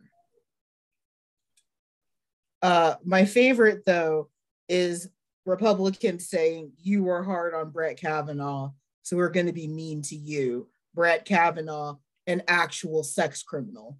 [2.62, 4.29] Uh, my favorite though
[4.68, 5.09] is
[5.47, 8.70] Republicans saying you were hard on Brett Kavanaugh,
[9.03, 10.68] so we're going to be mean to you.
[10.95, 11.97] Brett Kavanaugh,
[12.29, 13.99] an actual sex criminal.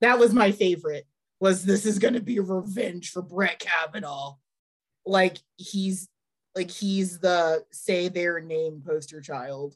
[0.00, 1.06] That was my favorite.
[1.40, 4.34] Was this is going to be revenge for Brett Kavanaugh?
[5.06, 6.08] Like he's
[6.54, 9.74] like he's the say their name poster child.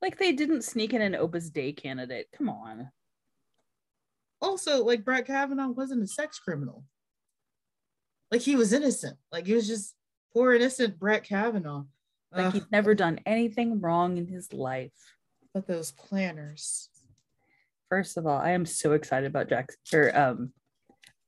[0.00, 2.28] Like they didn't sneak in an Opus Dei candidate.
[2.36, 2.90] Come on.
[4.40, 6.84] also like Brett Kavanaugh wasn't a sex criminal.
[8.30, 9.16] Like he was innocent.
[9.30, 9.94] Like he was just
[10.32, 11.84] poor innocent Brett Kavanaugh.
[12.32, 14.92] Like he's never done anything wrong in his life.
[15.52, 16.88] But those planners.
[17.94, 20.52] First of all, I am so excited about Jackson or um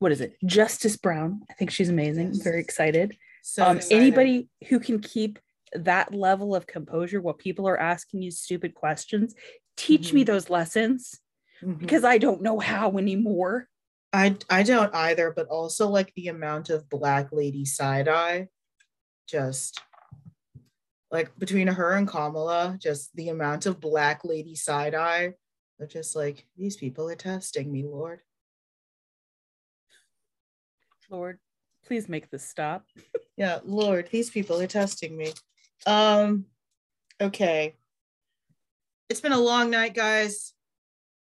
[0.00, 0.36] what is it?
[0.44, 1.42] Justice Brown.
[1.48, 2.32] I think she's amazing.
[2.34, 2.38] Yes.
[2.42, 3.16] Very excited.
[3.44, 3.96] So um excited.
[4.02, 5.38] anybody who can keep
[5.74, 9.32] that level of composure while people are asking you stupid questions,
[9.76, 10.26] teach me Mhm.
[10.26, 11.20] those lessons
[11.62, 11.78] Mhm.
[11.78, 13.68] because I don't know how anymore.
[14.12, 18.48] I I don't either, but also like the amount of black lady side eye,
[19.28, 19.80] just
[21.12, 25.34] like between her and Kamala, just the amount of black lady side eye.
[25.79, 28.20] They're just like these people are testing me, Lord.
[31.11, 31.39] Lord,
[31.87, 32.87] please make this stop.
[33.37, 35.33] Yeah, Lord, these people are testing me.
[35.87, 36.47] Um,
[37.20, 37.77] okay.
[39.09, 40.55] It's been a long night, guys.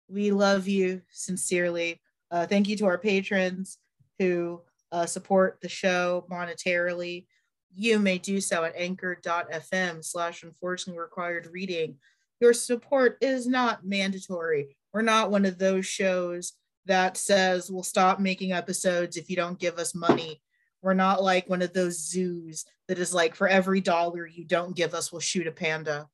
[0.09, 2.01] We love you sincerely.
[2.31, 3.79] Uh, thank you to our patrons
[4.19, 4.61] who
[4.93, 7.27] uh, support the show monetarily.
[7.75, 11.97] You may do so at anchor.fm slash unfortunately required reading.
[12.41, 14.77] Your support is not mandatory.
[14.93, 16.53] We're not one of those shows
[16.87, 20.43] that says we'll stop making episodes if you don't give us money.
[20.83, 24.77] We're not like one of those zoos that is like for every dollar you don't
[24.77, 26.09] give us, we'll shoot a panda.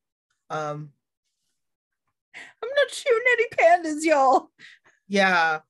[0.48, 0.90] Um,
[2.62, 4.50] I'm not shooting any pandas, y'all.
[5.08, 5.60] yeah,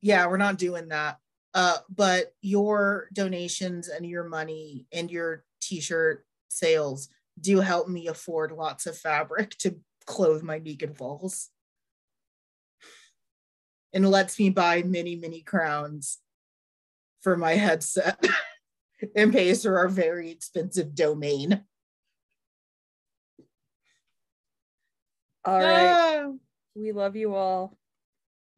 [0.00, 1.18] yeah, we're not doing that.
[1.54, 7.08] Uh, but your donations and your money and your t-shirt sales
[7.42, 11.50] do help me afford lots of fabric to clothe my naked walls.
[13.92, 16.18] And lets me buy many, many crowns
[17.20, 18.24] for my headset
[19.16, 21.64] and pays for our very expensive domain.
[25.44, 25.90] All right.
[25.94, 26.30] Ah,
[26.74, 27.76] We love you all.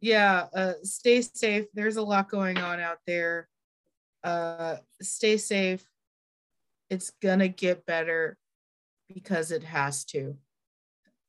[0.00, 1.66] yeah, uh, stay safe.
[1.74, 3.48] There's a lot going on out there.
[4.22, 5.84] Uh, stay safe.
[6.90, 8.36] It's gonna get better
[9.14, 10.36] because it has to.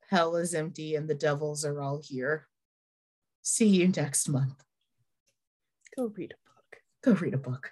[0.10, 2.48] Hell is empty and the devils are all here.
[3.44, 4.64] See you next month.
[5.96, 6.82] Go read a book.
[7.04, 7.72] Go read a book.